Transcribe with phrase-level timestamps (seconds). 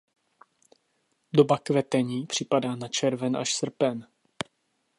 [1.33, 4.07] Doba kvetení připadá na červen až srpen.